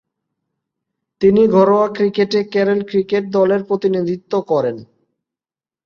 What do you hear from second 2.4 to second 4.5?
Kerala cricket দলের প্রতিনিধিত্ব